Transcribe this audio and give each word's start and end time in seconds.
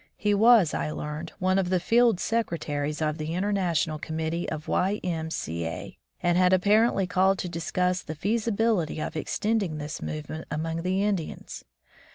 He 0.17 0.33
was, 0.33 0.73
I 0.73 0.89
learned, 0.89 1.31
one 1.37 1.59
of 1.59 1.69
the 1.69 1.79
field 1.79 2.19
secretaries 2.19 3.03
of 3.03 3.19
the 3.19 3.35
International 3.35 3.99
Committee 3.99 4.49
of 4.49 4.67
Y. 4.67 4.99
M. 5.03 5.29
C. 5.29 5.63
A., 5.67 5.95
and 6.23 6.39
had 6.39 6.53
apparently 6.53 7.05
called 7.05 7.37
to 7.37 7.47
discuss 7.47 8.01
the 8.01 8.15
feasibility 8.15 8.99
of 8.99 9.15
extending 9.15 9.77
this 9.77 10.01
movement 10.01 10.47
among 10.49 10.81
the 10.81 11.03
Indians. 11.03 11.63